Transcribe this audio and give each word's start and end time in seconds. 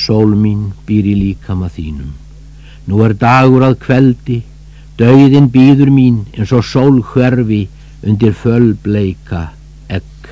Sól 0.00 0.34
mín 0.34 0.70
býr 0.86 1.08
í 1.12 1.14
líkama 1.18 1.68
þínum. 1.72 2.14
Nú 2.88 3.02
er 3.04 3.14
dagur 3.20 3.66
að 3.66 3.78
kveldi, 3.84 4.38
dauðin 5.00 5.50
býður 5.52 5.92
mín 5.92 6.22
eins 6.36 6.52
og 6.56 6.64
sól 6.66 7.02
hverfi 7.12 7.66
undir 8.06 8.32
fölbleika 8.36 9.50
egg 9.88 10.30